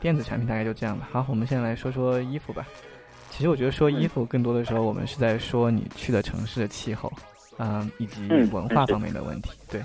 [0.00, 1.08] 电子产品大概就这样吧。
[1.12, 2.66] 好，我们现在来说说衣服吧。
[3.30, 7.12] 其实我觉得说衣服更多的时候，我们是在说你去的城市的气候，
[7.58, 9.50] 嗯，以及文化方面的问题。
[9.68, 9.84] 对。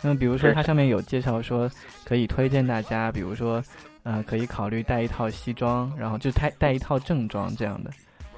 [0.00, 1.70] 那么比如说它上面有介绍说，
[2.04, 3.62] 可以推荐大家，比如说，
[4.02, 7.90] 呃，可以考虑带一套西装，然后就带带一套正装这样的。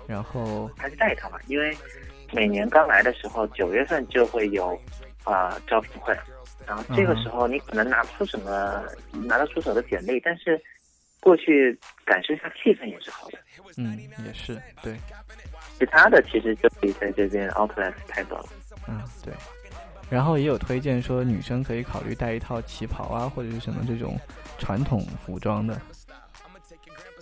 [0.07, 1.77] 然后还是带一套吧，因为
[2.33, 4.79] 每年刚来的时候，九月份就会有
[5.25, 6.17] 啊招聘会，
[6.65, 8.85] 然后这个时候你可能拿不出什么
[9.25, 10.61] 拿得出手的简历，但是
[11.21, 13.39] 过去感受一下气氛也是好的。
[13.77, 14.97] 嗯，也是对。
[15.79, 18.47] 其他的其实就可以在这边 Outlet 太多了。
[18.89, 19.35] 嗯，对。
[20.09, 24.19] 然后也有推荐说女生可以考虑带一套旗袍啊，或者是什么这种
[24.59, 25.81] 传统服装的。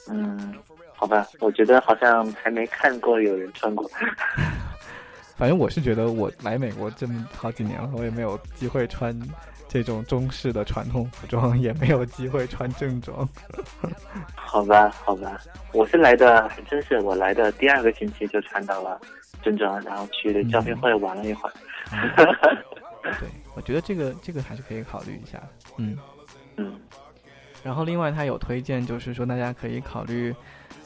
[0.09, 0.55] 嗯。
[0.97, 3.91] 好吧，我觉得好像还没看过有人穿过。
[5.37, 9.12] 反正我是觉得，我来美国这么好几年了，我也没有机会穿
[9.75, 13.28] 这种中式的传统服装，也没有机会穿正装。
[14.36, 15.36] 好吧，好吧，
[15.72, 19.00] 我是来的，还真是我来的第二个星期就穿到了
[19.42, 21.53] 正装，然后去招聘会玩了一会儿。
[23.19, 25.42] 对，我觉得这个这个还是可以考虑一下。
[25.77, 25.98] 嗯
[26.56, 26.78] 嗯。
[27.64, 30.33] 然后另外他有推荐，就是说大家可以考虑。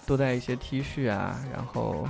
[0.06, 2.08] 多带一些 T 恤啊，然后，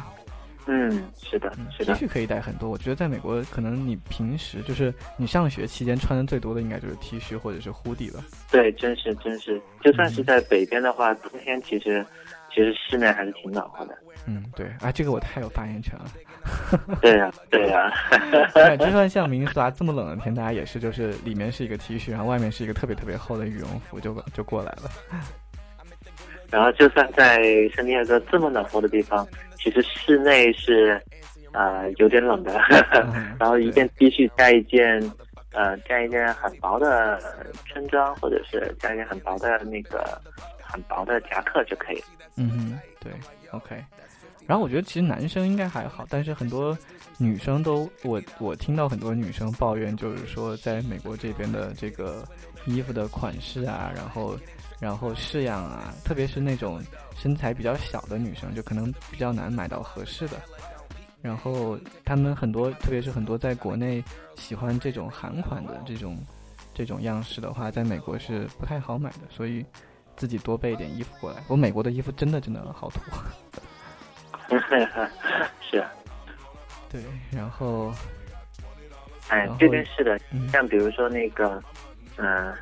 [0.70, 2.68] 嗯，是的，是的，T 恤可以带很多。
[2.68, 8.22] 我觉得在美国，可能你平时就是你上学期间穿的最多的，应该就是 T 恤或者是 hoodie 了。
[8.50, 12.04] 对，真是真是，就算是在北边的话，冬天其实
[12.50, 13.96] 其实室内还是挺暖和的。
[14.26, 16.04] 嗯，对，啊，这个我太有发言权了。
[17.00, 17.90] 对呀，对 呀。
[18.76, 24.90] 就算像明尼苏达这么冷的天，大家也是就是里面是一个 T 恤，然后外面是一个特别特别厚的羽绒服，就就过来了。
[26.50, 27.42] 然后，就算在
[27.74, 29.26] 圣地亚哥这么暖和的地方，
[29.58, 31.00] 其实室内是，
[31.52, 32.58] 呃，有点冷的。
[33.38, 35.00] 然后一件 T 恤加一件，
[35.52, 37.20] 呃，加一件很薄的
[37.66, 40.20] 春装，或者是加一件很薄的那个
[40.62, 42.02] 很薄的夹克就可以。
[42.36, 43.12] 嗯哼，对
[43.50, 43.76] ，OK。
[44.46, 46.76] 然后我觉得其实男生应该还好，但是很多
[47.18, 52.24] 女生都，我我听到很多女生抱怨，就是说在美国这边的这个
[52.64, 54.36] 衣服的款式啊，然后。
[54.80, 56.80] 然后式样啊，特别是那种
[57.20, 60.36] 身材比较小的女生，就可能比较难买到合适的。
[61.20, 64.02] 然后他们很多，特别是很多在国内
[64.36, 66.16] 喜欢这种韩款的这种
[66.72, 69.66] 这种样式的话，在美国是不太好买的，所以
[70.16, 71.42] 自己多备一点衣服过来。
[71.48, 73.00] 我美国的衣服真的真的好土。
[75.60, 75.84] 是。
[76.88, 77.02] 对，
[77.32, 77.92] 然后，
[79.28, 80.18] 哎，这边是的，
[80.52, 81.60] 像比如说那个，
[82.16, 82.54] 嗯。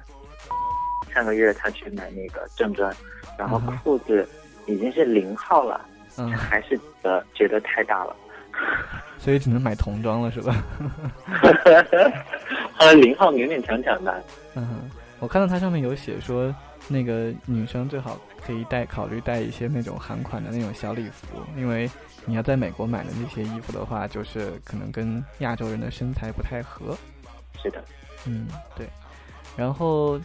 [1.15, 2.93] 上个月他去买那个正装，
[3.39, 4.29] 然后裤子
[4.67, 5.81] 已经是零号了，
[6.19, 8.15] 嗯，还是呃觉得太大了，
[9.19, 10.63] 所以只能买童装了，是吧？
[12.79, 14.23] 呃，零号勉勉强强的。
[14.55, 14.91] 嗯，
[15.21, 16.55] 我看到它上面有写说，
[16.89, 21.91] 那个女生最好可以带考虑带一些那种韩款的那种小礼服，因为
[22.25, 26.97] 你要在美国买的那些衣服的话，就是可能跟亚洲人的身材不太合。
[27.63, 27.83] 是的，
[28.27, 28.47] 嗯，
[28.77, 28.89] 对，
[29.57, 30.21] 然后。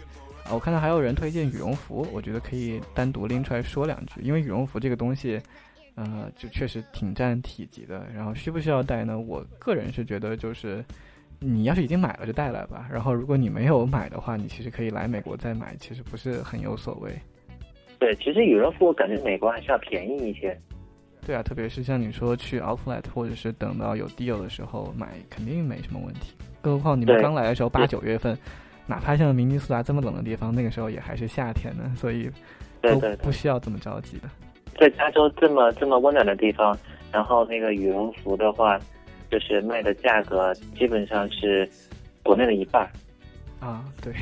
[0.50, 5.40] 我看到还有人推荐羽绒服，我觉得可以单独拎出来说两句，因为羽绒服这个东西，
[5.96, 8.06] 呃，就确实挺占体积的。
[8.13, 9.18] 然后需不需要带呢？
[9.18, 10.84] 我个人是觉得，就是
[11.40, 12.85] 你要是已经买了就带来吧。
[12.91, 17.12] 然后如果你没有买的话，你其实可以来美国再买，其实不是很有所谓。
[17.97, 20.59] 对，其实羽绒服我感觉美国还是要便宜一些。
[21.25, 26.34] 对啊，特别是像你说去 Outlet 或者是等到有 deal 的时候买，肯定没什么问题。
[26.62, 28.38] 更何况你们刚来的时候八九月份。
[28.91, 32.29] 哪怕像明尼苏达这么冷的地方，那个时候也还是夏天呢，所以
[32.82, 34.29] 都不需要这么着急的。
[34.78, 36.78] 在加州这么这么温暖的地方，
[37.09, 38.78] 然后那个羽绒服的话，
[39.29, 41.70] 就是卖的价格基本上是
[42.22, 42.85] 国内的一半。
[43.61, 44.14] 啊，对，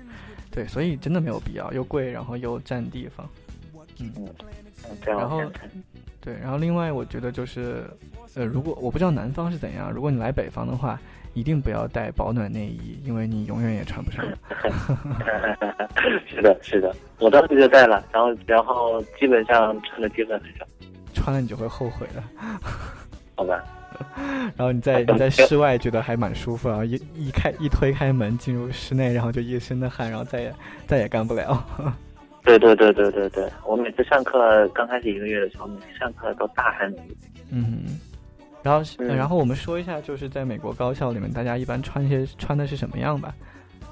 [0.52, 3.26] 对，所以真的没有必要，又贵，然后又占地方。
[3.98, 4.12] 嗯，
[5.06, 5.40] 然后
[6.20, 7.84] 对，然后另外我觉得就是，
[8.38, 10.98] 呃，如果我不知道南方是怎样，如果你来北方的话。
[11.34, 14.24] 一定不要带保暖内衣，因为你永远也穿不上。
[16.26, 20.66] 是的，是的，我当时就带了，然后然后基本上穿的基本很少，
[21.14, 22.24] 穿了你就会后悔了。
[23.36, 23.62] 好吧，
[24.56, 30.52] 然后你在你在室外觉得还蛮舒服，然后一一开一推开门进入室内，然后就一身的汗，然后再也
[30.88, 31.64] 再也干不了。
[32.42, 37.14] 对对对对对对，我每次上课刚开始一个月的时候，每次上课都大汗淋漓。
[37.52, 37.84] 嗯，
[38.68, 43.34] 然后、嗯然后我们说一下，就是在美国高校里面，大家一般穿些穿的是什么样吧？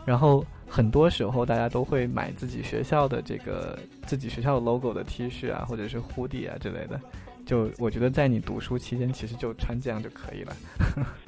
[0.05, 7.01] 然后很多时候大家都会买自己学校的这个自己学校的 logo 的 T 恤啊，或者是 hoodie 啊之类的。
[7.47, 10.55] 就我觉得在你读书期间，其实就穿这样就可以了。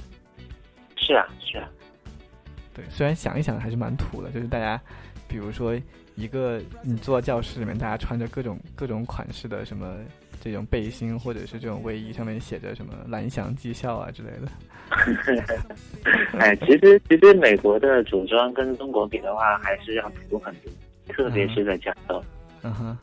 [0.97, 1.69] 是啊是啊，
[2.75, 4.81] 对，虽然想一想还是蛮土的，就是大家，
[5.27, 5.75] 比如说
[6.17, 9.97] 一个你坐教室里面，大家穿着各种各种款式的什么
[10.41, 14.49] 这种背心或者是这种卫衣，上面写着什么蓝翔技校啊之类的。
[16.39, 20.73] 哎，其实其实美国的着装跟中国比的话，还是要土很多，
[21.09, 22.23] 特别是在加州，
[22.63, 22.99] 嗯哼，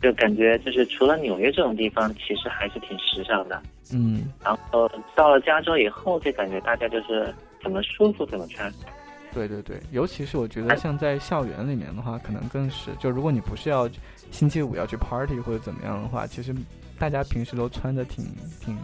[0.00, 3.62] 就感觉就是除了纽约这种地方，其实还是挺时尚的。
[3.92, 8.72] 嗯，然后到了加州以后，就感觉大家就是怎么舒服怎么穿。
[9.34, 13.88] 对对对，尤其是我觉得像在校园里面的话，可能更是，就如果你不是要
[14.32, 16.52] 星期五要去 party 或者怎么样的话，其实
[16.98, 18.24] 大家平时都穿的挺
[18.60, 18.76] 挺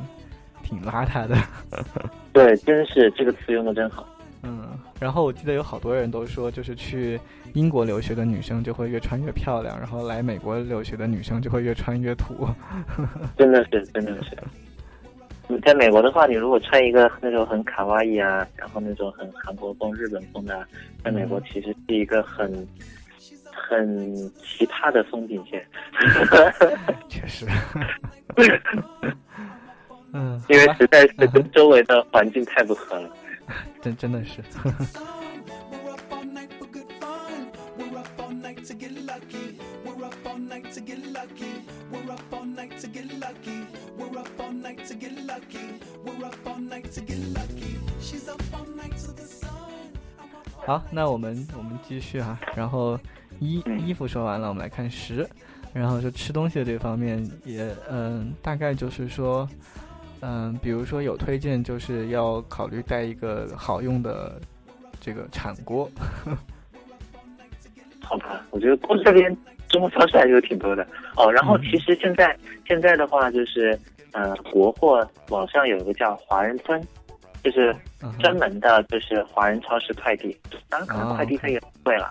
[0.63, 1.37] 挺邋遢的。
[2.33, 4.07] 对，真是这个词用的真好。
[4.45, 7.19] 嗯，然后我记得有好多人都说，就是去
[7.55, 12.47] 英国留学的女生就会越穿越漂亮，然后来美国留学的女生就会越穿越土。
[13.37, 14.39] 真的是，真的是。
[15.49, 20.65] 你在美国的话，你如果穿一个那种很卡哇伊啊，然后那种很韩国风、日本风的，
[21.03, 22.53] 在美国其实是一个很
[23.69, 25.63] 很奇葩的风景线，
[27.09, 27.47] 确实。
[30.15, 33.11] 嗯，因为实在是跟周围的环境太不合了，
[33.83, 34.43] 真真的是。
[50.67, 52.99] 好，那我们我们继续啊，然后。
[53.41, 55.29] 衣衣服说完了，我们来看食，
[55.73, 59.49] 然后就吃东西的这方面也嗯，大概就是说，
[60.21, 64.41] 嗯，比如说有推荐就是要考虑带一个好用的
[65.01, 65.91] 这个铲锅，
[68.03, 69.37] 好吧，我觉得过这边
[69.69, 70.87] 中国超市还是有挺多的。
[71.17, 71.31] 哦。
[71.31, 71.63] 然后嗯。
[71.63, 72.37] 其实现在、
[72.67, 73.79] 现在的话，就是
[74.13, 76.83] 呃，国货网上有一个叫华人村，
[77.45, 77.77] 就是
[78.19, 80.35] 专门的就是华人超市快递。
[80.71, 82.11] 当然可能哦快递费也贵了，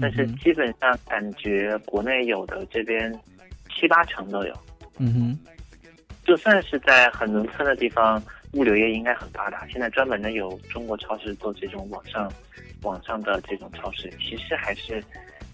[0.00, 3.12] 但是基本上感觉国内有的这边
[3.74, 4.54] 七八成都有。
[4.98, 5.38] 嗯哼，
[6.24, 8.22] 就算是在很农村的地方，
[8.52, 9.66] 物流业应该很发达。
[9.68, 12.30] 现在专门的有中国超市做这种网上
[12.82, 15.02] 网上的这种超市，其实还是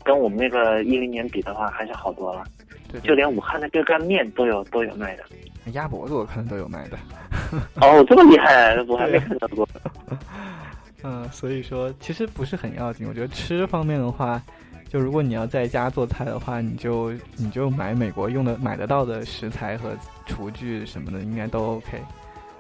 [0.05, 2.45] 跟我们那个一零年比的话，还是好多了。
[2.91, 5.25] 对，就连武汉的热干面都有都有卖的。
[5.73, 6.99] 鸭脖子我看都有卖的，
[7.81, 9.69] 哦，这么厉害，我还没看到过。
[11.03, 13.07] 嗯，所以说其实不是很要紧。
[13.09, 14.41] 我觉得吃方面的话，
[14.89, 19.97] 就如果你要在家做菜的话，你就你就买美国用的买得到的食材和
[20.27, 22.01] 厨具什么的，应该都 OK。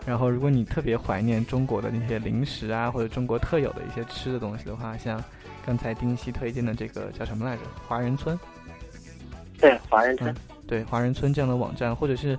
[0.04, 5.22] 然后，如果你特别怀念中国的那些零食啊，或者中国特有的一些吃的东西的话，像
[5.64, 7.62] 刚才丁西推荐的这个叫什么来着？
[7.86, 8.36] 华人村，
[9.60, 10.36] 对，华人村嗯，
[10.66, 12.36] 对华人村这样的网站，或者是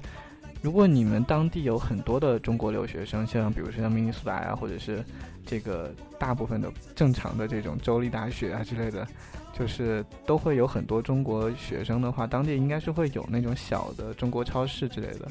[0.61, 5.01] 如果你们当地有很多的中国留学生，像比如说像明尼苏达啊，或者是
[5.45, 9.07] 这个大部分的正常的这种州立大学啊之类的，
[9.57, 15.27] 就是都会有很多中国学生的话，当地应该是会有那种小的中国超市之类的。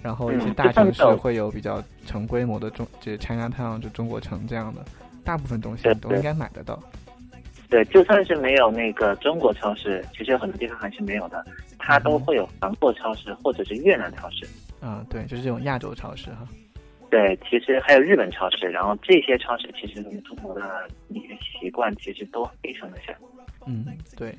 [0.00, 4.84] 然后一些嗯大城市会有比较成规模的中，这 China Town 就中国城这样的，
[5.24, 6.80] 大部分东西都应该买得到。
[7.68, 11.44] 对，就算是没有那个中国超市，其实有很多地方还是没有的，
[11.78, 14.46] 它都会有韩国超市或者是越南超市。
[14.80, 16.46] 啊、对，就是这种亚洲超市哈。
[17.10, 23.14] 对，其实还有日本超市，然后这些超市其实跟中国的饮食习惯其实都非常的像。
[23.66, 23.86] 嗯，
[24.16, 24.34] 对。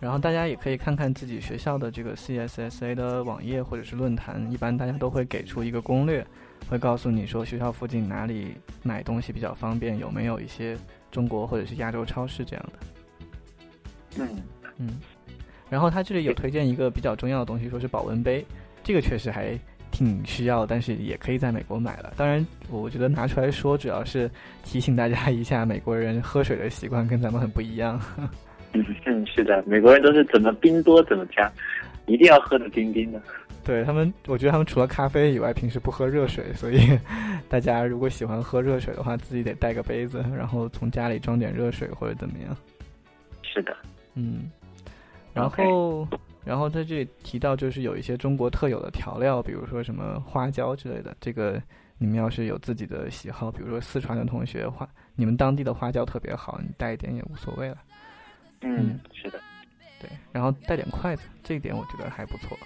[0.00, 6.26] 然后大家也可以看看自己学校的这个 CSSA 的网页或者是论坛，一般大家都会给出一个攻略，
[6.68, 10.76] 会告诉你说学校附近哪里买东西比较方便，有没有一些
[11.10, 12.72] 中国或者是亚洲超市这样的。
[14.18, 14.42] 嗯，
[14.78, 15.00] 嗯，
[15.70, 18.44] 然后他这里有推荐一个比较重要的东西，说是保温杯，
[18.82, 19.58] 这个确实还
[19.94, 22.12] 挺需要，但是也可以在美国买了。
[22.16, 24.28] 当然，我觉得拿出来说，主要是
[24.64, 28.00] 提醒大家一下，美国人喝水的习惯跟咱们很不一样。
[28.16, 31.50] 嗯嗯，是的，美国人都是怎么冰多怎么加，
[32.06, 33.22] 一定要喝的冰冰的。
[33.64, 36.98] 对他们，我觉得他们除了咖啡以外，平时不喝热水，所以
[37.48, 42.56] 大家如果喜欢喝热水的话，自己得带个杯子，然后从家里装点热水或者怎么样。
[43.42, 43.74] 是的，
[44.14, 44.50] 嗯，
[45.32, 46.06] 然后
[46.44, 51.62] 然后在这里提到，就是有一些中国特有的调料，比如说什么花椒之类的，这个
[51.98, 57.78] 你们要是有自己的喜好，比如说四川的同学花，你们当地的花椒特别好，你带一点也无所谓了。
[58.60, 59.40] 嗯，是的，
[60.00, 62.56] 对，然后带点筷子，这一点我觉得还不错。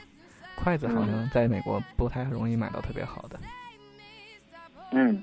[0.56, 3.38] 筷子好像在美国不太容易买到特别好的。
[4.92, 5.22] 嗯。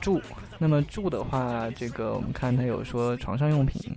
[0.00, 0.20] 住。
[0.58, 3.96] 那么住的话，这个我们看他有说床上用品，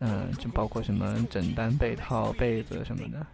[0.00, 3.26] 嗯、就包括什么枕单、被套、被子什么的，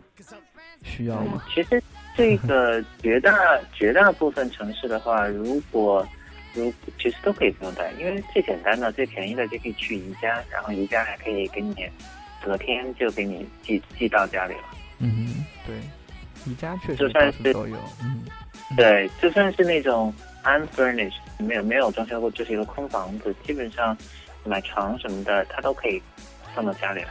[0.82, 1.42] 需要吗？
[1.54, 1.82] 其实
[2.16, 3.32] 这个绝大
[3.74, 6.06] 绝大部分城市的话，如果
[6.54, 11.74] 如其实都可以不用带，因为最简单的、最便宜的就可以去宜家，然后宜家还可以给你
[12.44, 14.64] 隔天就给你寄寄到家里了。
[14.98, 15.76] 嗯哼，对，
[16.50, 18.24] 宜家确实就算是到处都有，嗯，
[18.76, 20.12] 对，就算是那种
[20.44, 23.96] unfurnished 没有没有装修过，就是一个空房子，基本上
[24.44, 26.02] 买床什么的，他都可以
[26.54, 27.08] 送到家里来。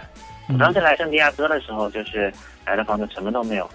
[0.49, 2.31] 我嗯当时来圣地亚哥的时候，就是
[2.65, 3.69] 来的房子什么都没有，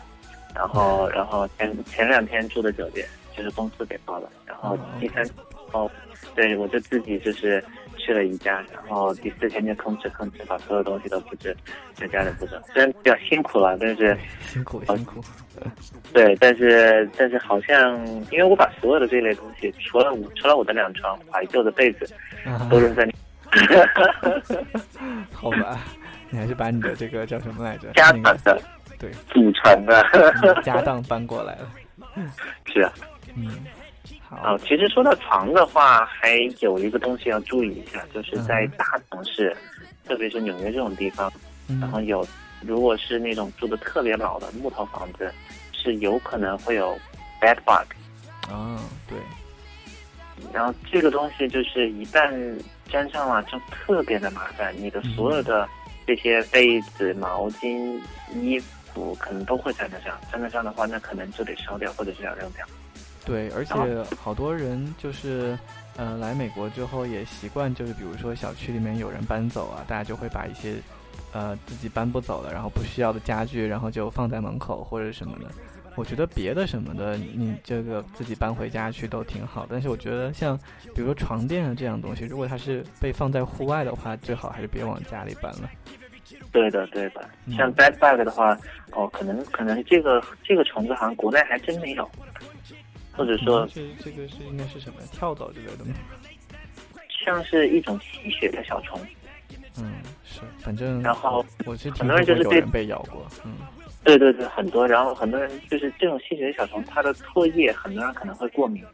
[0.55, 5.25] 然后然后前前两天住的酒店就是公司给包的，然后第三
[5.73, 5.91] 哦，
[6.35, 7.63] 对我就自己就是
[8.07, 11.55] 去了宜家，然后第四天就吭哧吭哧把所有东西都布置
[11.93, 15.21] 在家里布置，虽然比较辛苦了，但是辛苦辛苦，
[16.15, 17.99] 对，但是但是好像
[18.31, 22.09] 因为我把所有的这类东西，除了我除了我的两床怀旧的被子，
[22.45, 22.69] 啊。
[22.71, 23.09] 都扔在
[25.33, 25.81] 好吧，
[26.31, 27.91] 你还是把你的这个叫什么来着？
[27.93, 28.63] 家那个产的
[28.99, 31.69] 对，祖传的，家当搬过来了，
[32.73, 32.93] 是啊。
[33.35, 33.51] 嗯，
[34.29, 34.55] 好。
[34.55, 39.57] 哦，，其实说到床的话，还有一个东西要注意一下，就是在大城市，
[40.05, 41.33] 特别是纽约这种地方，
[41.81, 42.27] 然后嗯有
[42.63, 45.33] 如果是那种住的特别老的木头房子，
[45.73, 46.99] 是有可能会有
[47.41, 48.53] bed bug。
[48.53, 49.19] 啊，对，
[50.53, 52.33] 然后这个东西就是一旦
[52.89, 55.69] 沾上了，就特别的麻烦，你的所有的
[56.07, 58.01] 这些被子、毛巾、
[58.35, 58.59] 衣
[58.93, 62.65] 服可能都会沾得上，沾得上的话，那可能就得烧掉，或者是要扔掉。
[63.27, 63.75] 对，而且
[64.17, 65.59] 好多人就是，
[65.97, 70.77] 呃，来美国之后也习惯，就是比如说小区里面有人搬走啊，大家就会把一些，
[71.33, 75.47] 呃，自己搬不走的，然后不需要的家具，然后就放在门口或者什么的。
[75.97, 80.57] 我觉得别的什么的，你这个自己搬回家去都挺好，但是我觉得像
[80.95, 85.69] 比如说床垫啊这样东西，如果它是被放在户外的话，最好还是别往家里搬了。
[86.53, 87.29] 对的，对的。
[87.47, 88.57] 嗯像 bed bug 的话，
[88.93, 92.09] 哦，可能可能这个这个虫子好像国内还真没有，
[93.17, 95.95] 或者说嗯这这个是应该是什么跳蚤之类的吗？
[97.25, 99.01] 像是一种吸血的小虫。
[99.79, 99.95] 嗯，
[100.25, 103.57] 是，反正然后我是很多人就是对过有人被咬过，嗯。
[104.05, 108.85] 对对对，很多，然后很多人就是这种吸血的小虫，它的唾液很多人可能会过敏，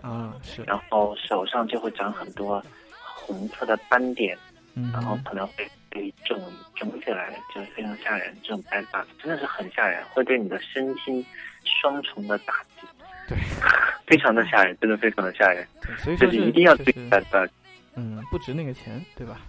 [0.00, 2.64] 啊，是，然后手上就会长很多
[2.96, 4.34] 红色的斑点，
[4.74, 6.42] 嗯，然后可能会被肿
[6.74, 8.34] 肿起来，就是非常吓人。
[8.42, 11.22] 这种 bad bug 真的是很吓人，会对你的身心
[11.62, 12.86] 双重的打击，
[13.28, 13.38] 对，
[14.06, 17.50] 非常的吓人，真的非常的吓人，对，所以说就是一定要注意就是 bad bug，
[17.96, 19.40] 嗯，不值那个钱，对吧？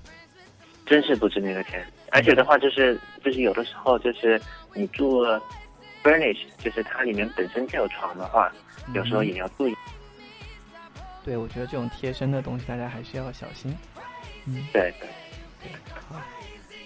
[0.85, 1.85] 真是不值那个钱。
[2.11, 4.39] 而且的话，就是就是有的时候就是
[4.73, 5.25] 你住
[6.03, 8.51] furnish，就是它里面本身就有床的话，
[8.93, 9.75] 有时候嗯也要注意。
[11.25, 13.75] 对，我觉得这种贴身的东西大家还是要小心。
[14.45, 15.09] 嗯，对对。
[16.09, 16.21] 好。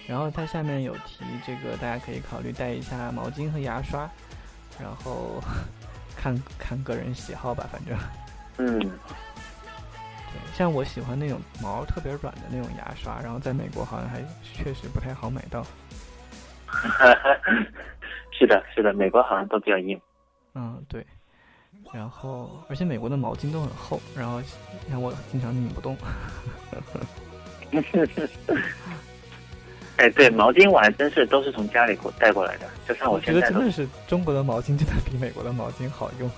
[0.08, 4.10] 然后它下面有提这个，大家可以考虑带一下毛巾和牙刷，
[4.80, 5.44] 然后
[6.22, 7.98] 看看个人喜好吧，反正。
[8.58, 8.90] 嗯，对，
[10.54, 15.66] 像我喜欢那种毛特别软的那种牙刷，然后在美国好像还确实不太好买到。
[18.38, 20.00] 是的，是的，美国好像都比较硬。
[20.56, 21.06] 嗯，对。
[21.94, 24.42] 然后，而且美国的毛巾都很厚，然后
[24.90, 25.96] 让我经常拧不动。
[30.00, 36.32] 哎，对，毛巾我还真是都是从家里过带过来的，就像我现在觉得真的是中国的毛巾真的比美国的毛巾好用。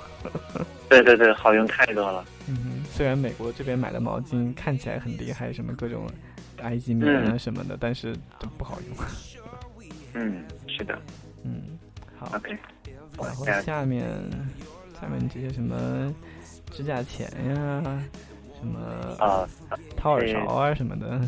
[0.90, 2.26] 对对对，好用太多了。
[2.48, 6.08] 嗯哼，虽然美国这边买的毛巾看起来很厉害，什么各种
[6.64, 8.98] 埃及棉啊嗯什么的，但是都不好用。
[10.16, 10.98] 嗯，是的。
[11.44, 11.78] 嗯，
[12.18, 12.32] 好。
[12.36, 12.58] OK，
[13.22, 14.10] 然后下下面
[15.00, 16.12] 下面这些什么
[16.72, 18.04] 指甲钳呀，
[18.60, 18.80] 什么
[19.20, 19.48] 啊，
[19.96, 21.22] 掏耳勺啊什么的。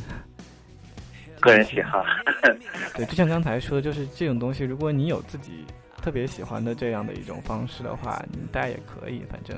[1.43, 2.03] 个人喜好。
[2.95, 5.65] 对，就像刚才说的，就是这种东西，如果你有自己
[6.01, 9.57] 特别喜欢的这样的一种方式的话，你带也可以，反正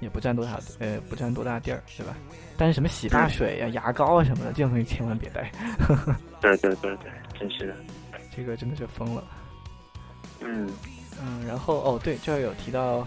[0.00, 2.14] 也不占多大呃不占多大地儿，对吧？
[2.56, 5.50] 但是什么洗发水呀、牙膏啊什么的，这种东西千万别带。
[6.40, 7.76] 对对对对，真是的。
[8.34, 9.24] 这个真的是疯了。
[10.40, 10.68] 嗯
[11.20, 13.06] 嗯，然后哦对，这儿有提到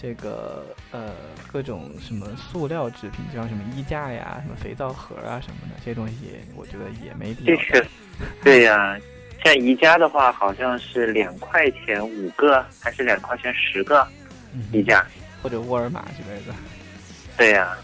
[0.00, 1.12] 这个呃
[1.52, 7.56] 各种什么塑料制品，就像什么衣架呀、什么肥皂盒啊什么的，这些东西也我觉得也没必要
[8.42, 8.98] 对呀、
[9.44, 14.06] 像宜家的话，好像是两块钱五个，还是两块钱十个
[14.54, 15.04] 嗯宜家？
[15.42, 16.54] 或者沃尔玛之类的，
[17.36, 17.76] 对呀、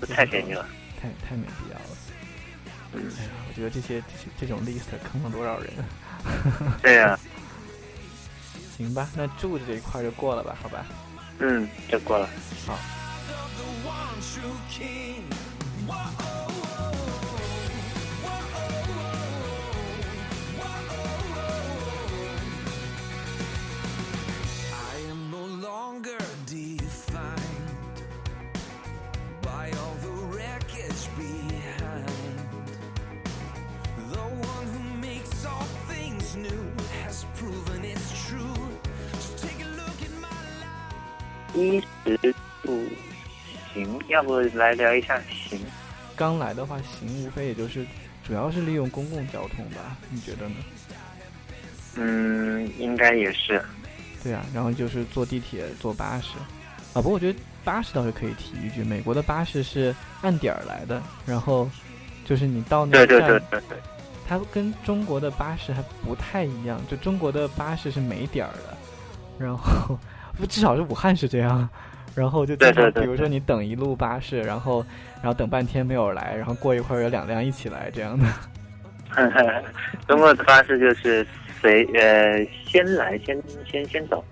[0.00, 0.66] 这太便宜了。
[1.00, 1.96] 太太没必要了。
[2.92, 5.70] 嗯，哎呀，我觉得这些这些这种 list 坑了多少人？
[6.82, 7.18] 对呀、
[8.76, 10.84] 行吧，那住的这一块就过了吧，好吧。
[11.40, 12.28] 嗯，就过了。
[12.66, 12.78] 好
[25.60, 26.29] longer
[41.54, 42.16] 衣食
[42.62, 42.86] 住
[43.74, 45.58] 行，要不来聊一下行？
[46.16, 47.86] 刚来的话，行无非也就是
[48.26, 50.56] 主要是利用公共交通吧，你觉得呢？
[51.96, 53.62] 嗯，应该也是。
[54.22, 56.36] 对啊，然后就是坐地铁、坐巴士，
[56.92, 61.68] 啊，不过我觉得巴士倒是可以提一句，美国的巴士是按点儿来的，然后
[62.26, 63.78] 就是你到那对对个站，对对对，
[64.28, 68.76] 它跟中国的巴士还不太一样，就中国的巴士是没点儿的，
[69.38, 69.98] 然后
[70.40, 71.68] 不至少是武汉是这样，
[72.14, 74.84] 然后就经常对对对比如说你等一路巴士，然后
[75.22, 78.26] 然后等半天没有来，然后过一会儿有两辆一起来这样的，
[80.08, 81.26] 中国的巴士就是
[81.60, 84.24] 谁呃先来先先先走。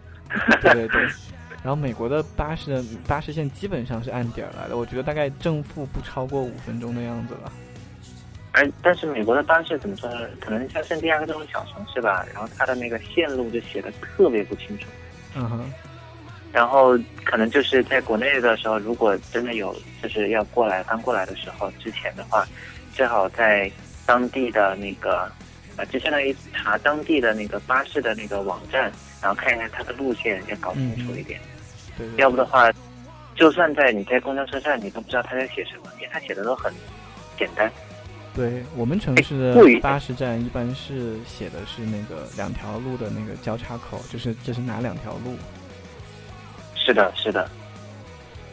[0.62, 1.06] 对对对。
[1.60, 7.52] 然后美国的巴士的巴士线基本上是按点儿来的，我觉得大概正负不超过五分钟的样子吧。
[8.52, 10.20] 而但是美国的巴士怎么说呢？
[10.40, 14.86] 可能像圣地亚哥这种小城市吧，然后它的那个线路就写的特别不清楚。
[15.36, 15.72] 嗯哼，
[16.52, 22.46] 然后可能就是在国内的时候，如果真的有就是要过来刚过来的时候，之前的话，
[22.92, 23.70] 最好在
[24.06, 25.30] 当地的那个
[25.76, 28.90] 呃，就相当于查当地的那个巴士的那个网站，
[29.22, 31.38] 然后看一看它的路线，要搞清楚一点。
[31.96, 32.72] 对对要不的话，
[33.36, 36.72] 就算在你在公交车站，你都不知道他在写什么，因为他写的都很
[37.38, 37.70] 简单。
[38.34, 45.36] 对我们城市的巴士站一般是写的是那个两条路的那个交叉口，就是这是哪两条路。
[46.88, 47.46] 是的，是的，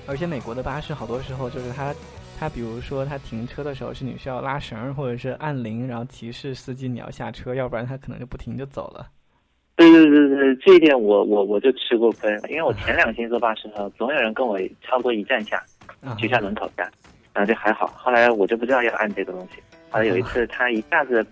[0.07, 1.95] 而且美国的巴士好多时候就是它，
[2.37, 9.07] 它比如说它停车的时候是你需要拉绳儿或者是按铃，然后提示司机你要下车，要不然它可能就不停就走了。
[9.77, 15.63] 对对对对，这一点我我我就吃过亏，因为我前两天坐巴士的时候，总有人跟我差不多一站下，
[16.01, 16.83] 啊，学校门口下，
[17.33, 17.87] 然后就还好。
[17.95, 19.63] 后来我就不知道要按这个东西。
[19.89, 21.25] 后来有一次， 他一下子，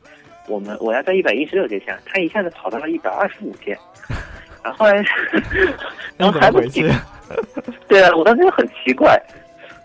[0.47, 3.77] 我们我要在一百一十六节下，他一下子跑到了一百二十五节，
[4.65, 5.06] 然后后来，
[6.17, 6.89] 然后还不停
[7.88, 9.21] 对啊，我当时就很奇怪，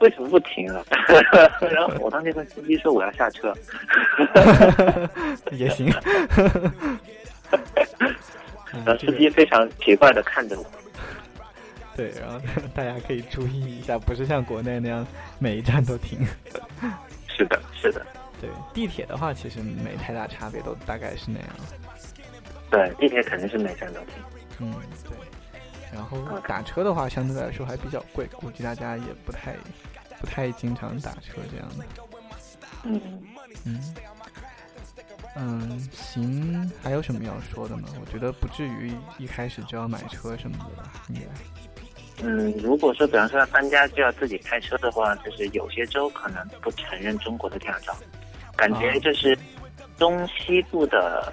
[0.01, 0.83] 为什么不停啊？
[1.71, 3.53] 然后我当时跟司机说我要下车，
[5.51, 5.93] 也行。
[8.73, 10.65] 然后司机非常奇怪的看着我。
[11.97, 12.41] 对，然后
[12.75, 15.05] 大家可以注意一下，不是像国内那样
[15.41, 16.21] 每一站都停。
[17.27, 18.07] 是的，是的，
[18.41, 21.49] 对，地铁的话其实没太大差别，都大概是那样。
[22.71, 24.23] 对，地铁肯定是每站都停。
[24.59, 25.17] 嗯，对。
[25.93, 29.57] 然后打车的话，相对来说还比较贵，估计大家也不太
[30.21, 31.85] 不太经常打车这样的。
[32.85, 33.01] 嗯，
[33.65, 33.95] 嗯
[35.35, 37.89] 嗯，行，还有什么要说的吗？
[38.01, 41.21] 我觉得不至于一开始就要买车什么的吧，应该。
[42.23, 47.97] 嗯，如果说比方说要搬家就要自己开车的话，就是有些州可能不承认中国的驾照，
[48.57, 49.39] 感觉就是
[49.97, 51.33] 东西部的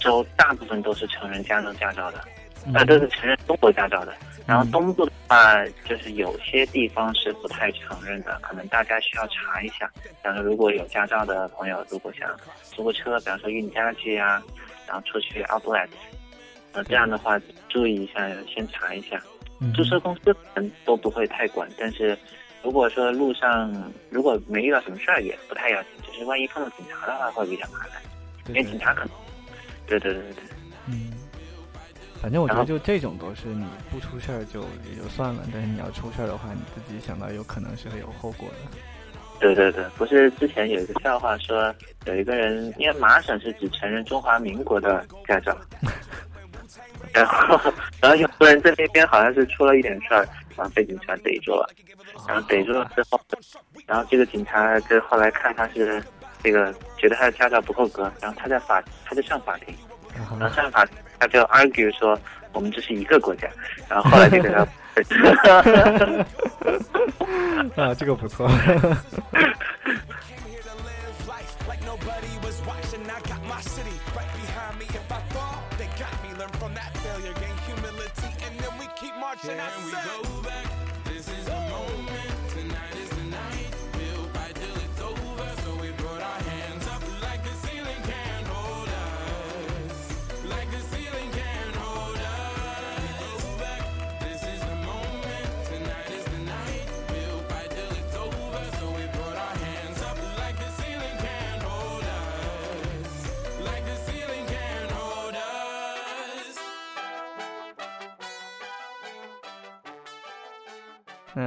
[0.00, 2.30] 州大部分都是承认加州驾照的，嗯
[2.72, 4.14] 呃，都是承认中国驾照的。
[4.46, 4.70] 然后嗯。
[4.70, 9.90] 东部的话，就是有些地方是不太承认的，可能大家需要查一下。
[10.02, 12.30] 比方说，如果有驾照的朋友，如果想
[12.62, 14.42] 租个车，比方说运家具啊，
[14.86, 15.88] 然后出去 outlet，
[16.72, 19.20] 那这样的话注意一下，先查一下。
[19.60, 19.72] 嗯。
[19.72, 22.16] 租车公司可能都不会太管，但是
[22.62, 28.02] 如果说路上如果没遇到什么事儿，也不太要紧，就是万一碰到警察的话会比较麻烦，
[28.48, 29.10] 因为警察可能，
[29.86, 29.98] 对。
[30.00, 30.44] 对对对对，
[30.86, 31.12] 嗯，
[32.24, 38.78] 反正我觉得就这种都是你不出事儿就也就算了，但是你要出事儿的话，你自己想到有可能是会有后果的。
[39.38, 41.74] 对对对，不是之前有一个笑话说，
[42.06, 45.54] 有一个人，因为麻省是只承认中华民国的驾照，
[47.12, 47.60] 然后
[48.00, 51.68] 然后有个人在那边好像是出了一点事儿，然后被警察逮住了，
[52.26, 53.20] 然后逮住了之后，
[53.84, 56.02] 然后这个警察就后来看他是
[56.42, 59.76] 这个觉得他的驾照不够格，然后他在法他就上法庭，
[60.40, 62.18] 然后上法庭他就 argue 说
[62.52, 63.48] 我们这是一个国家，
[63.88, 64.66] 然后后来就给他。
[67.76, 68.48] 啊，这个不错。
[71.66, 72.60] like nobody was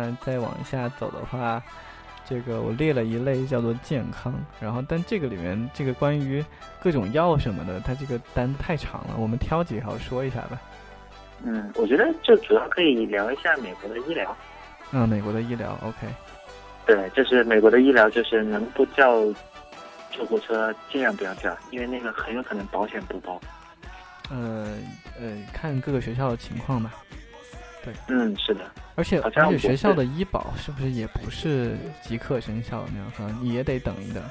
[0.07, 1.61] 那再往下走的话，
[2.25, 6.43] 这个我列了一类叫做健康，然后但这个里面这个关于
[6.81, 10.61] 各种药什么的，它这个单子太长了，我们挑几条说一下吧。
[11.43, 14.35] 嗯，我觉得就主要可以聊一下美国的医疗。
[14.91, 16.07] 嗯，美国的医疗，OK，
[16.85, 19.21] 对，就是美国的医疗，就是能不叫
[20.11, 23.39] 救护车尽量不要叫，因为那个很有可能保险不包。
[24.29, 24.77] 呃
[25.19, 26.91] 呃，看各个学校的情况吧。
[28.07, 33.11] 嗯，是的，而且而且学校的医保是不是也不是即刻生效的那样？
[33.15, 34.23] 可能你也得等一等。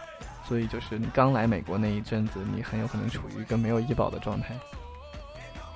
[0.45, 4.55] 所以就是你刚来美国那一阵子，你很有可能处于一个没有医保的状态。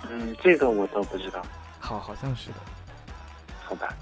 [0.09, 1.43] 嗯，这个我倒不知道，
[1.81, 2.57] 好，好像是的。
[3.65, 3.93] 好吧？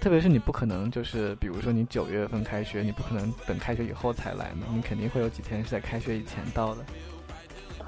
[0.00, 6.84] 特别是你不可能就是，比如说你九月份开学，你不可能等开学以后才来嘛，你肯定会有几天是在开学以前到的。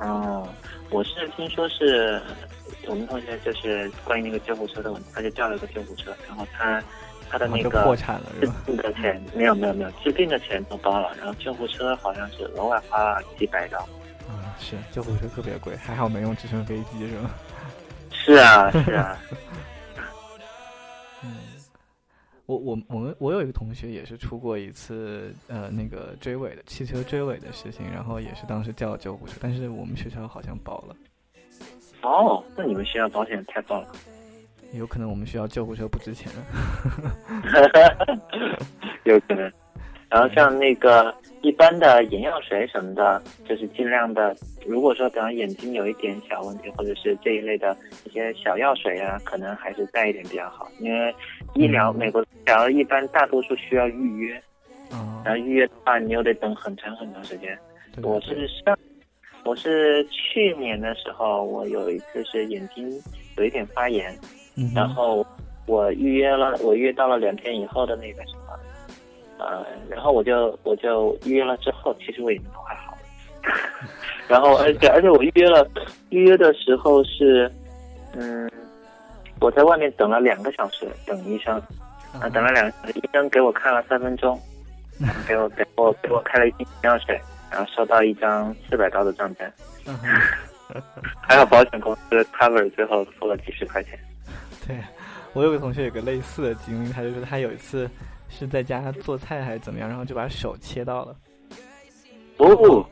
[0.01, 0.49] 哦，
[0.91, 2.21] 我是听说是
[2.87, 6.83] 我们同学就是关于那个救护车的问题，他就叫了个救护车，然后他
[7.31, 8.55] 他的那个破产了是治吧？
[8.67, 13.87] 病的钱没有没有没有治病的钱都包了，然后救护车好像是额外花了几百刀。
[14.29, 17.31] 嗯，是救护车特别贵，还好没用直升飞机是吧？
[18.13, 19.37] 是啊是啊，嗯，
[22.51, 30.97] 我我我们我有一个同学也是出过一次呃那个追尾的汽车追尾的事情，然后也是当时叫救护车，但是我们学校好像保了，
[32.03, 33.93] 哦，那你们学校保险太棒了。
[34.73, 36.33] 有可能我们学校救护车不值钱。
[39.05, 39.53] 有可能。
[40.11, 50.69] 然后像那个一般的眼药水什么的，就是尽量的，如果说比方眼睛有一点小问题，或者是这一类的一些小药水啊，可能还是带一点比较好。
[50.81, 51.15] 因为
[51.55, 54.37] 医疗，嗯美国医疗一般大多数需要预约，
[54.91, 57.57] 啊、然后预约的话，你又得等很长很长时间。
[58.03, 58.77] 我是上，
[59.45, 62.93] 我是去年的时候，我有一次是眼睛
[63.37, 64.13] 有一点发炎，
[64.57, 65.25] 嗯然后
[65.67, 68.23] 我预约了，我约到了两天以后的那个
[69.41, 72.99] 呃，然后我就我就预约了之后，其实我已经都还好了。
[74.29, 75.67] 然后而且而且我预约了，
[76.11, 77.51] 预约的时候是，
[78.13, 78.51] 嗯，
[79.41, 81.55] 我在外面等了两个小时等医生，
[82.21, 84.39] 啊，等了两个小时，医生给我看了三分钟，
[85.27, 87.19] 给我给我给我开了一瓶眼药水，
[87.51, 89.51] 然后收到一张四百刀的账单，
[91.23, 93.99] 还好保险公司 cover 最后付了几十块钱。
[94.69, 94.77] 对，
[95.33, 97.89] 我有个同学有个类似的经历，他就说他有一次
[98.31, 101.17] 是在家做菜还是怎么样，然后就把手切到了，
[102.39, 102.87] 哦，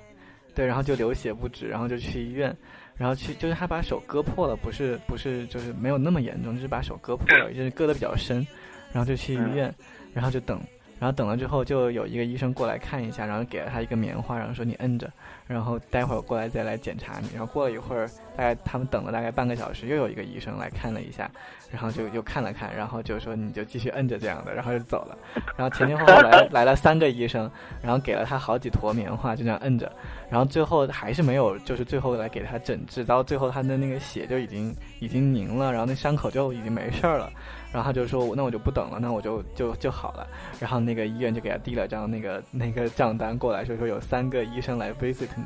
[0.55, 2.55] 对，然后就流血不止，然后就去医院，
[2.97, 8.47] 然后去就是他把手割破了，不是不是就是没有那么严重，就是把手割破了，就是割的比较深，
[8.93, 9.75] 然后就去医院，
[10.13, 10.61] 然后就等，
[10.99, 15.11] 然后等了之后就有一个医生过来看一下，然后给了他一个棉花，然后说你摁着，
[15.47, 21.31] 然后待会儿过来再来检查你，然后过了一会儿，大概他们等了大概半个小时，又有一个医生来看了一下，
[21.71, 25.17] 然后就又看了看，然后就说你就继续摁着这样的，然后就走了。
[25.57, 29.91] 然后前前后后来来了三个医生，然后给了他好几坨棉花，就这样摁着，
[30.29, 37.31] 然后最后还是没有，就是最后来给他诊治，到最后他的那个血就已经已经凝了，然后那伤口就已经没事儿了。
[37.73, 40.27] 然后他就说，那我就不等了，那我就就就好了。
[40.59, 45.45] 然后那个医院就给他递了张那个那个账单过来，说说有三个医生来 visit 你，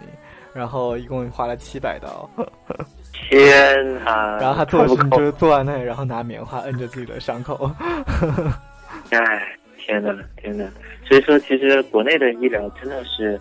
[0.55, 2.29] 然后一共花了七百刀。
[3.13, 4.39] 天啊！
[4.39, 7.71] 然后他做就是坐在那里，然后拿棉花摁着自己的伤口。
[9.11, 10.69] 哎，天呐，天呐！
[11.05, 13.39] 所以说，其实国内的医疗真的是，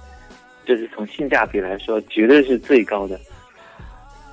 [0.66, 3.20] 就是从性价比来说，绝对是最高的。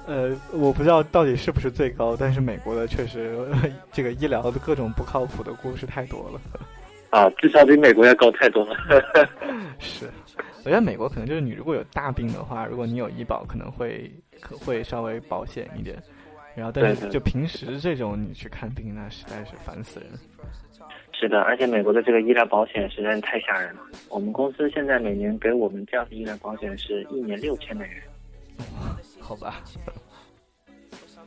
[0.08, 3.46] 呃，我不知道到底是不是最高，但是美国的确实
[3.92, 6.40] 这个医疗的各种不靠谱的故事太多了。
[7.10, 8.74] 啊，至少比美国要高太多了。
[9.78, 10.08] 是，
[10.64, 16.02] 我觉得美国可能就是你如果有大病的话，如果你有医保，可能会可会稍微保险一点。
[16.56, 20.08] 然后但是就平时这种你去看病，那实在是烦死人。
[21.12, 23.80] 是的，而且美国的这个医疗保险实在是太吓人了。
[24.08, 28.02] 我们公司现在每年给我们这样的医疗保险是一年六千美元，
[29.20, 29.62] 好吧，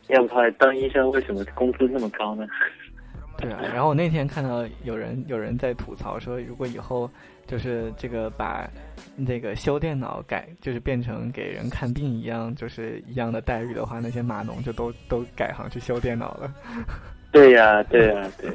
[0.07, 2.47] 要不然当医生为什么工资那么高呢？
[3.37, 3.59] 对啊。
[3.73, 7.09] 然后我那天看到有人有人在吐槽说，如果以后
[7.47, 8.69] 就是这个把
[9.15, 16.53] 那个修电脑改，就是变成给人看病一样，就是一样的待遇的话，那些码农就都都改行去修电脑了。
[17.31, 18.51] 对呀、对呀、对。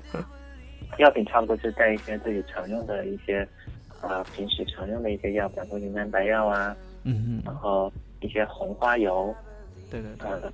[0.98, 3.46] 药品差不多就带一些自己常用的一些，
[4.00, 9.34] 啊、平时常用的一些药，比方说云南白药啊，嗯嗯，然后一些红花油，
[9.90, 10.30] 对对对。
[10.30, 10.52] 呃，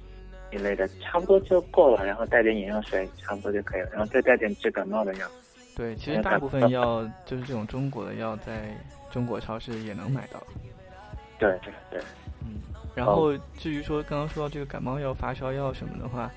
[0.50, 2.04] 一类的，差不多就够了。
[2.04, 3.90] 然后带点眼药水，差不多就可以了。
[3.92, 5.26] 然后再带点治感冒的药。
[5.74, 8.76] 对，其实大部分药就是这种中国的药，在
[9.10, 10.42] 中国超市也能买到。
[11.38, 12.00] 对对对，
[12.42, 12.60] 嗯，
[12.94, 16.30] 然后至于说刚刚说到这个感冒药、发烧药什么的话，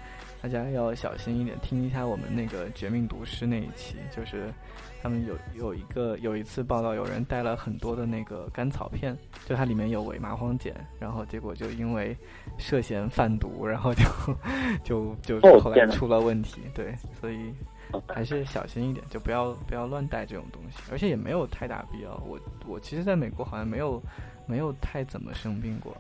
[0.46, 4.54] 大家要小心一点，听一下我们那个《绝命毒师》那一期，就是
[5.02, 12.16] 他们有有一个有一次报道，有人带了很多的那个甘草片，就它里面有伪麻黄碱，然后结果就因为
[12.60, 14.04] 涉嫌贩毒， 然后就
[14.84, 17.52] 就就后来出了问题，对，所以
[18.08, 22.12] 还是小心一点，就不要不要乱带这种东西，而且也没有太大必要。
[22.24, 24.00] 我我其实在美国好像没有
[24.46, 25.98] 没有太怎么生病过。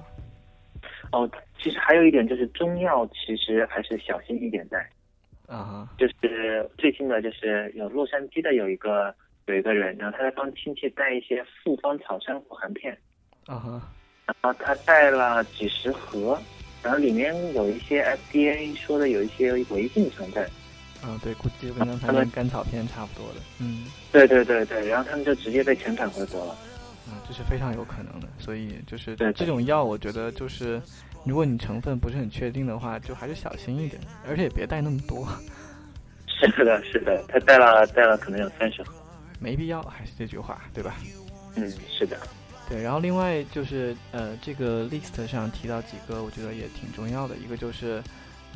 [1.11, 4.77] 哦，其实还有一点就是中药，其实还是小心一点带。
[5.47, 9.13] 啊哈，就是最近的，就是有洛杉矶的有一个
[9.45, 12.97] 有一个人，然后他在帮亲戚带一些复方草珊瑚含片，
[13.45, 13.91] 啊哈，
[14.25, 16.39] 然后他带了几十盒，
[16.81, 20.43] 然后里面有一些 FDA 说的有一些违禁成分。
[21.03, 23.39] 啊对，估计就跟刚才那甘草片差不多的。
[23.61, 26.53] 嗯，对对对对，然后他们就直接被遣返回国了。
[27.07, 28.27] 啊，这是非常有可能的。
[28.39, 30.81] 所以就是对对这种药，我觉得就是，
[31.25, 35.27] 如果你成分不是很确定的话，就还是小心一点，而且也别带那么多，
[36.27, 38.93] 是的，是的，他带了带了可能有三十盒。
[39.39, 39.81] 没必要。
[39.83, 40.95] 还是这句话，对吧？
[41.55, 42.17] 嗯，是的。
[42.69, 47.35] 对，然后另外就是呃，这个 list 上提到几个，我觉得也挺重要的。
[47.35, 48.01] 一个就是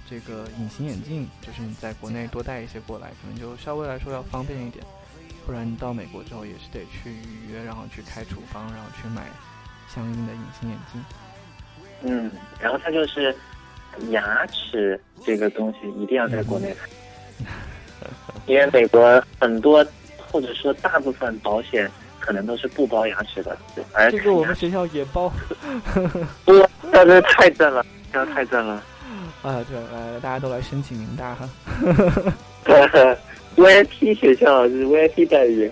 [0.10, 4.84] 这个隐形眼镜，就是你在国内多带一些过来，可能就稍微来说要方便一点。
[5.45, 9.27] 不然你到美国之后也是得去预约，然后去开处方，然后去买
[9.88, 11.03] 相应的隐形眼镜。
[12.03, 13.35] 嗯，然后他就是
[14.09, 17.47] 牙齿这个东西一定要在国内买，
[18.47, 19.85] 因为美国很多
[20.31, 23.57] 或者说大部分保险可能都是不包牙齿的，
[23.93, 25.25] 而这个我们学校也包。
[26.47, 28.81] 哇，那真是太赞了，这太赞了。
[29.41, 31.49] 啊，对，来，大家都来申请明大哈。
[33.55, 35.69] VIP 学校是 VIP 待遇，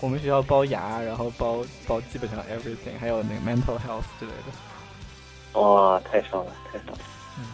[0.00, 4.52] 我们学校包牙，然后包包基本上 everything，还有那个 mental health 之类的。
[5.54, 6.98] 哇，太少了，太少了。
[7.38, 7.44] 嗯，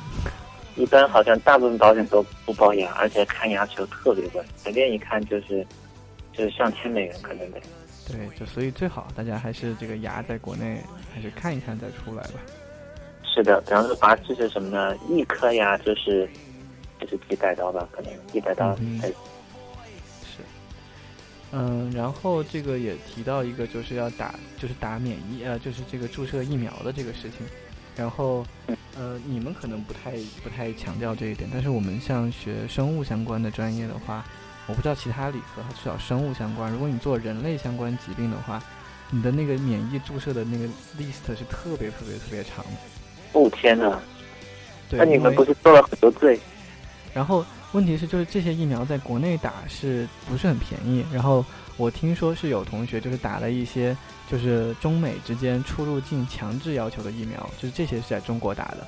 [0.77, 5.67] 一般好像大部分保险都不包牙，而且看牙齿又特别贵，随便一看就是
[6.33, 7.61] 就是上千美元可能得。
[8.07, 10.81] 对，就所以最好大家还是这个牙在国内
[11.15, 12.41] 还是看一看再出来吧。
[13.23, 16.29] 是的，比方说拔智齿什么呢，一颗牙就是
[16.99, 19.15] 就是几百刀吧，可能一百刀嗯哼才是，
[21.53, 27.47] 嗯，然后这个也提到一个，就是要打，就是打免疫，呃，就是这个注射疫苗的这个事情。
[27.99, 28.47] 然后，
[28.97, 34.25] 呃，你们可能不太不太强调这一点，但是我们像学生物相关的专业的话，
[34.69, 38.63] 我不知道其他理科，它至少生物相关，如果你做人类相关疾病的话，
[39.11, 40.65] 你的那个免疫注射的那个
[40.97, 42.71] list 是特别特别特别长的。
[43.33, 43.99] 哦天哪！
[44.89, 46.39] 对，那你们不是做了很多罪？
[47.13, 51.05] 然后问题是，就是这些疫苗在国内打是不是很便宜？
[51.13, 51.45] 然后
[51.79, 53.97] 我听说是有同学就是打了一些
[54.31, 58.79] 就是中美之间出入境强制要求的疫苗，就是这些是在中国打的。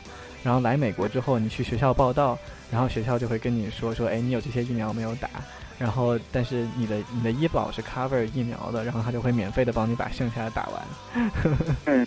[0.42, 2.36] 然后来美国之后，你去学校报到，
[2.70, 5.30] 然后学校就会跟你说说，哎，你有这些疫苗没有打？
[5.78, 11.30] 然后但是你的你的医保是 cover 疫苗的，然后他就会免费的帮你把剩下的打完。
[11.86, 12.06] 嗯，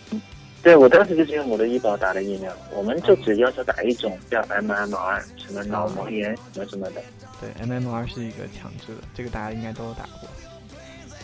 [0.61, 7.01] 对我当时就是用我的医保打的疫苗，我们就只要求打一种叫 MMR，什么脑膜炎什么什么的。
[7.39, 10.29] 对，MMR 是一个强制的，这个大家应该都有打过。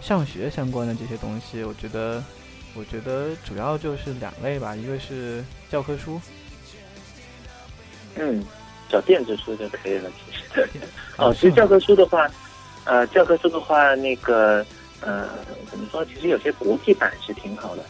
[0.00, 2.22] 上学相关的这些东西，我觉得，
[2.74, 6.20] 我觉得主要就是两类吧，一个是教科书，
[8.16, 8.44] 嗯，
[8.88, 10.10] 找电子书就可以了。
[10.10, 10.68] 其实，
[11.18, 12.30] 哦，其实教科书的话，
[12.84, 14.64] 呃，教科书的话，那个
[15.00, 15.28] 呃，
[15.70, 16.04] 怎么说？
[16.04, 17.84] 其实有些国际版是挺好的。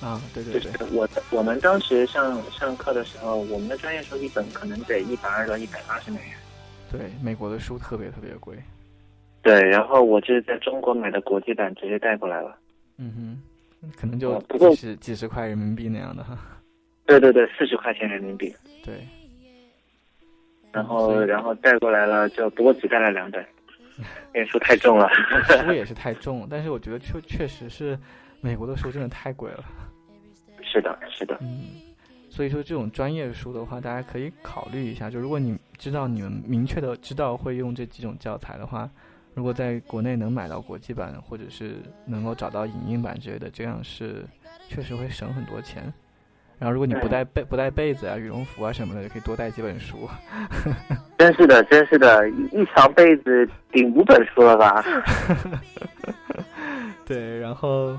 [0.00, 6.36] 啊，对对就是对，我我们当时上上课的时候，我们的专业书一本可能得一百二到一百八十美元。
[6.92, 8.56] 对，美国的书特别特别贵。
[9.46, 12.58] 对，然后我就是在中国买的国际版，直接带过来了。
[12.98, 13.38] 嗯
[13.80, 16.36] 哼，可能就哦不过几十几十块人民币那样的哈。
[17.06, 18.52] 对对对，四十块钱人民币，
[18.84, 19.06] 对，
[20.72, 23.40] 然后然后带过来了，就不过只带了两本，
[24.34, 25.08] 因为书太重了。
[25.44, 27.96] 书 也是太重了，但是我觉得确确实是
[28.40, 29.64] 美国的书真的太贵了。
[30.60, 31.66] 是的，是的，嗯，
[32.28, 35.08] 所以说这种专业书的话，大家可以考虑一下。
[35.08, 38.90] 就如果你知道你们明确的知道会用这几种教材的话，
[39.36, 41.74] 如果在国内能买到国际版，或者是
[42.06, 44.24] 能够找到影印版之类的，这样是
[44.66, 45.92] 确实会省很多钱。
[46.58, 50.08] 然后如果你不带被不带被子啊、羽绒服啊什么的，就可以多带几本书。
[51.18, 54.82] 真是的，真是的，一床被子顶五本书了吧？
[57.04, 57.94] 对，然后，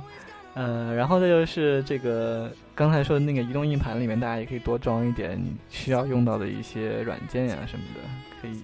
[0.55, 8.01] 呃，然后再就是这个刚才说的那个移动硬盘里面，大家也可以多装一点你需要用到的一些软件呀、什么的，
[8.41, 8.63] 可以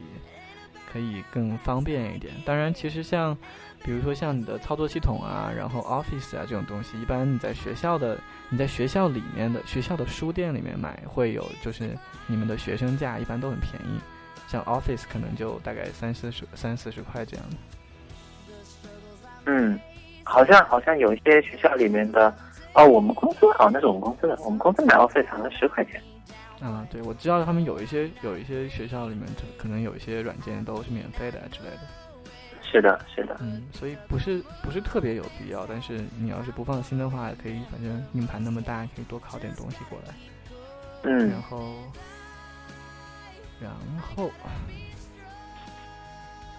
[0.93, 2.31] 可以更方便一点。
[2.45, 3.35] 当然，其实像
[3.83, 8.17] 比如说像你的操作系统啊，然后 Office 啊这种东西，一般你在学校的
[8.49, 13.99] 你在学校里面的学校的书店里面买会有，就是你们的学生价一般都很便宜，
[14.47, 17.45] 像 Office 可能就大概三四十三四十块这样。
[19.45, 19.79] 嗯，
[20.23, 22.33] 好像好像有一些学校里面的，
[22.75, 26.01] 哦，我们公司好像那是我们公司的，我们公司买 Office 好像十块钱。
[26.63, 31.79] 啊，对，我知道他们有一些有一些学校里面可能有一些软件都是免费的啊之类的，
[32.63, 40.13] 是的，是的，嗯，所以不是不是特别有必要，但是你要是不放心的话，可以反正硬盘那么大，可以多拷点东西过来，
[41.03, 41.29] 嗯。
[41.29, 41.75] 然后
[43.59, 43.71] 然
[44.15, 44.31] 后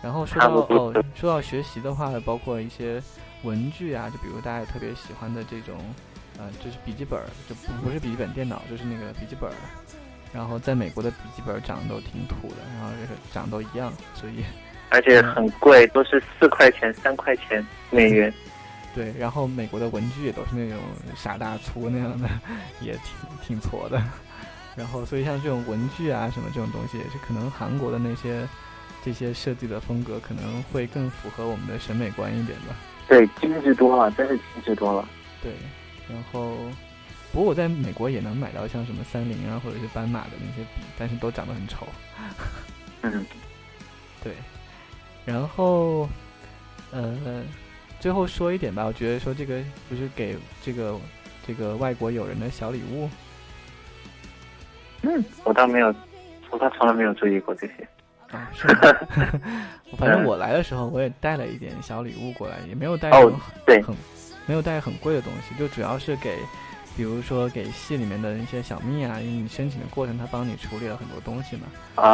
[0.02, 3.02] 然后说到哦，说到学习的话，包括一些
[3.42, 5.78] 文具啊，就比如大家特别喜欢的这种，
[6.38, 9.54] 呃，就是笔记本儿，就不不是笔记本电脑，就是那个笔记本儿。
[10.32, 14.44] 然后在美国的笔记本长得都挺土的，然后就是长得都一样，所以
[14.90, 18.32] 而且很贵，都是四块钱、三块钱美元。
[18.94, 20.80] 对，然后美国的文具也都是那种
[21.16, 22.28] 傻大粗那样的，
[22.80, 23.12] 也挺
[23.46, 24.02] 挺挫的。
[24.76, 28.44] 然后所以像这种文具啊什么这种东西，也是可能韩国的那些
[29.04, 32.74] 这些设计的风格可能会更符合我们的审美观一点吧。
[33.06, 35.08] 对，精致多了，真是精致多了。
[35.40, 35.52] 对，
[36.08, 36.56] 然后
[37.32, 41.86] 不过我在美国也能买到像什么三菱啊或者是斑马的那些笔，但是都长得很丑。
[43.02, 43.24] 嗯，
[44.22, 44.32] 对，
[45.24, 46.08] 然后
[46.92, 47.42] 呃，
[48.00, 50.98] 最后说一点吧，我觉得说这个不是给这个
[51.46, 53.08] 这个外国友人的小礼物，
[55.02, 55.94] 嗯，我倒没有，
[56.50, 57.88] 我倒从来没有注意过这些。
[58.30, 58.74] 啊，是吗？
[59.98, 63.94] 反正嗯我来的时候，我也带了一点小礼物过来，也没有带很
[64.46, 66.38] 没有带很贵的东西，就主要是给，
[66.96, 71.62] 比如说给系里面的一些小蜜啊，因为你申请的过程，他帮你处理了很多东西嘛，
[71.96, 72.04] 然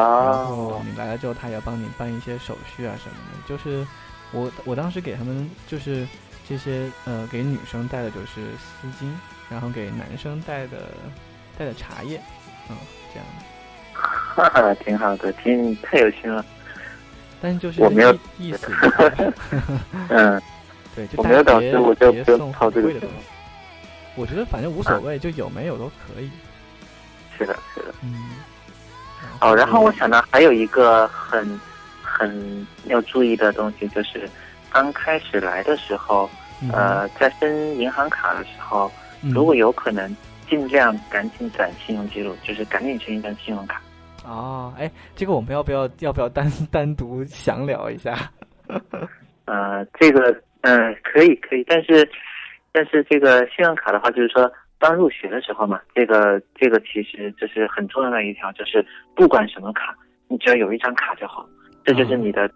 [0.47, 3.49] 后啊，你来了之后，他也要帮你办一些手续啊什么的。
[3.49, 3.87] 就是
[4.33, 6.07] 我我当时给他们就是
[6.49, 9.11] 这些呃给女生带的就是丝巾，
[9.49, 10.89] 然后给男生带的
[11.59, 12.21] 带的茶叶，
[12.69, 12.77] 嗯
[13.13, 13.45] 这样的。
[13.93, 16.45] 哈哈，挺好的，挺太有心了。
[17.43, 18.71] 但是就是我没有意意思
[20.09, 20.41] 嗯，
[21.01, 22.93] 对，就我没有导师我就不用操这个。
[24.17, 26.31] 我觉得反正无所谓，就有没有都可以。
[27.39, 27.95] 是的，是的。
[28.03, 28.37] 嗯。
[29.41, 31.59] 哦，然后我想到还有一个很
[32.03, 34.29] 很要注意的东西，就是
[34.71, 36.29] 刚开始来的时候，
[36.61, 38.91] 嗯呃，在申银行卡的时候，
[39.23, 40.15] 嗯如果有可能，
[40.49, 43.81] 尽量赶紧转信用记录，就是赶紧申一张信用卡。
[44.25, 48.31] 哦，哎，这个我们要不要要不要单单独详聊一下？
[49.47, 52.09] 呃，这个嗯、可以可以，但是
[52.73, 59.95] 但是这个信用卡的话，就是说刚入学的时候嘛，这个这个其实就是很重要的一条，就是不管什么卡，
[60.29, 61.47] 你只要有一张卡就好，
[61.85, 62.51] 这就是你的，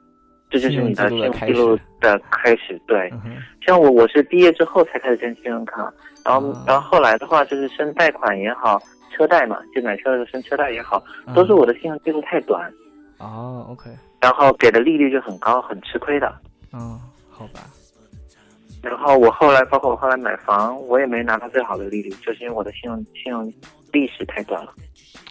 [0.50, 2.80] 这就是你的信用记录的开始。
[2.86, 3.36] 对，嗯，
[3.66, 5.92] 像我我是毕业之后才开始申信用卡，
[6.24, 8.80] 然后、啊然后后来的话就是申贷款也好，
[9.12, 12.72] 车贷嘛，就买车的时候申车贷也好，嗯都是我的信用记录太短，
[13.18, 13.90] 哦，OK，
[14.20, 16.32] 然后给的利率就很高，很吃亏的。
[16.72, 16.98] 嗯，
[17.30, 17.60] 好吧，
[18.84, 23.52] 然后我后来，包括我后来买房，我也没拿到最好的利率，就是因为我的信用信用
[23.92, 24.72] 历史太短了。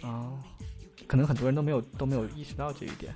[0.03, 0.33] 哦，
[1.07, 3.13] 可能很多人都没有都没有意识到这一点。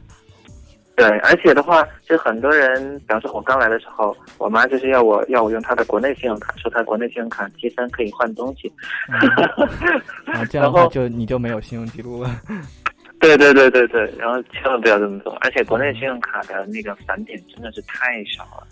[0.95, 8.71] 对，而且的话，就很多人，比方说我刚来的时候，我妈就是要我要我用她的国内信用卡，说她国内信用卡积分可以换东西。
[9.07, 12.41] 嗯然后这样的话然后就你就没有信用记录了。
[13.19, 18.67] 对对对对对，然后千万不要这么做，而且国内信用卡的那个返点真的是太少了，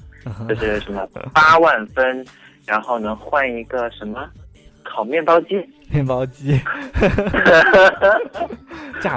[0.48, 2.26] 就是什么八万分，
[2.66, 4.30] 然后能换一个什么
[4.84, 5.56] 烤面包机，
[5.90, 6.60] 面包机，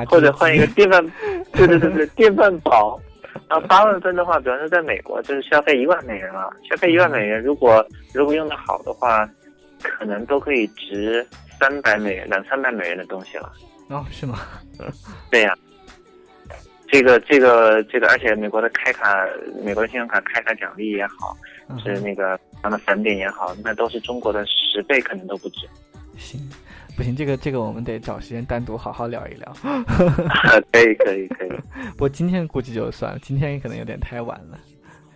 [0.09, 1.05] 或者换一个电饭，
[1.53, 3.01] 对对对对，电饭煲。
[3.49, 7.83] 然后八万分的话，比方说在美国就是消费一万美元了，消费一万美元，如果
[8.13, 9.27] 如果用的好的话，
[9.83, 11.27] 可能都可以值
[11.59, 13.51] 三百美元、两三百美元的东西了。
[13.89, 14.41] 哦，是吗？
[15.31, 15.57] 对呀、
[16.91, 19.27] 这个这个这个，而且美国的开卡，
[19.63, 21.37] 美国的信用卡开卡奖励也好，
[21.69, 25.69] 嗯是那个它的返点也好，那都是中国的十倍，可能都不止。
[26.17, 26.41] 行，
[26.97, 29.55] 不行，这个这个我们得找时间单独好好聊一聊。
[30.73, 31.51] 可以可以可以，
[31.93, 34.59] 不过今天估计就算了，今天可能有点太晚了。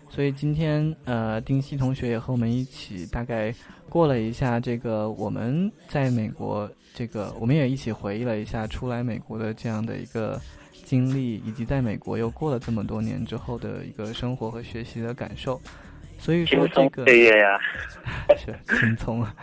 [0.08, 3.50] 所以今天呃，丁西同学也和我们一起大概
[3.88, 10.38] 过了一下这个我们在美国这个，我们也一起回忆了一下出来美国的这样的一个
[10.92, 15.58] 经历，以及在美国又过了这么多年之后的一个生活和学习的感受。
[16.18, 17.58] 所以说这个岁月呀，
[18.36, 19.34] 是轻松啊，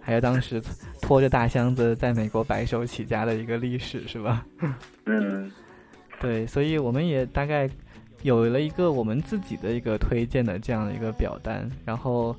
[0.00, 0.58] 还有当时
[1.02, 4.46] 拖着大箱子在美国白手起家的一个历史，是吧？
[5.04, 5.52] 嗯，
[6.18, 7.68] 对，所以我们也大概
[8.22, 12.34] 有了一个我们自己的一个推荐的这样的一个表单，然后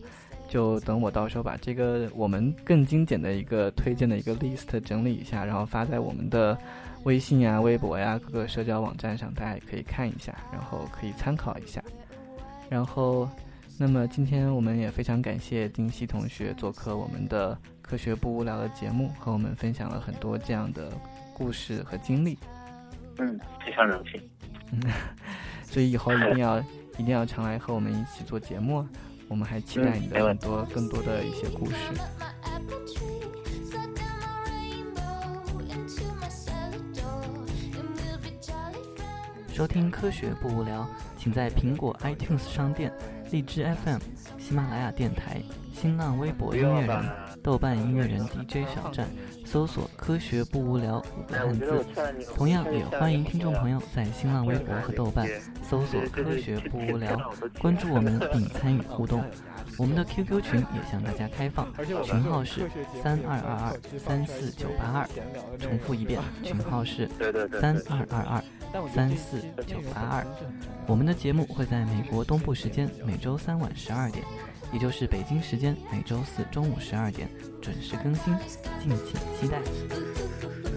[0.49, 6.57] 就等我到时候把这个我们更精简的一个推荐的一个 list 整理一下，然后发在我们的
[7.07, 11.81] 微信呀、微博呀各个社交网站上，大家也可以看一下，然后可以参考一下。
[12.69, 13.29] 然后，
[13.77, 20.91] 那么今天我们也非常感谢丁西同学做客我们的科学不无聊的节目，和我们分享了很多这样的
[21.33, 22.37] 故事和经历。
[23.19, 24.21] 嗯，非常荣幸。
[24.73, 24.81] 嗯，
[25.63, 26.59] 所以以后一定要
[26.99, 28.89] 一定要常来和我们一起做节目啊！
[29.29, 31.77] 我们还期待你的很多更多的一些故事。
[39.57, 40.87] 收听科学不无聊，
[41.17, 42.93] 请在苹果 iTunes 商店、
[43.31, 43.97] 荔枝 FM、
[44.37, 45.41] 喜马拉雅电台、
[45.73, 47.03] 新浪微博音乐人、
[47.41, 49.07] 豆瓣音乐人 DJ 小站
[49.47, 51.83] 搜索“科学不无聊”五个汉字。
[52.35, 55.27] 同样也欢迎听众朋友在新浪微博和豆瓣
[55.67, 57.19] 搜索“科学不无聊”，
[57.59, 59.23] 关注我们并参与互动。
[59.79, 61.67] 我们的 QQ 群也向大家开放，
[62.03, 62.69] 群号是
[63.01, 65.09] 三二二二三四九八二。
[65.57, 67.09] 重复一遍，群号是
[67.59, 68.43] 三二二二
[68.93, 70.25] 三四九八二。
[70.87, 74.23] 我们的节目会在美国东部时间每周三晚十二点，
[74.71, 77.29] 也就是北京时间每周四中午十二点
[77.61, 78.33] 准时更新，
[78.81, 80.76] 敬请期待。